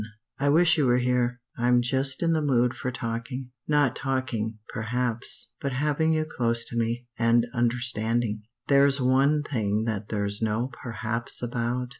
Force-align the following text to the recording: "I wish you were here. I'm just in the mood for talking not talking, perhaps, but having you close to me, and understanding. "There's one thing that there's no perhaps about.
"I 0.39 0.49
wish 0.49 0.79
you 0.79 0.87
were 0.87 0.97
here. 0.97 1.41
I'm 1.59 1.83
just 1.83 2.23
in 2.23 2.33
the 2.33 2.41
mood 2.41 2.73
for 2.73 2.89
talking 2.91 3.51
not 3.67 3.95
talking, 3.95 4.57
perhaps, 4.69 5.53
but 5.61 5.73
having 5.73 6.11
you 6.13 6.25
close 6.25 6.65
to 6.69 6.75
me, 6.75 7.05
and 7.19 7.45
understanding. 7.53 8.41
"There's 8.67 8.99
one 8.99 9.43
thing 9.43 9.83
that 9.83 10.09
there's 10.09 10.41
no 10.41 10.69
perhaps 10.81 11.43
about. 11.43 11.89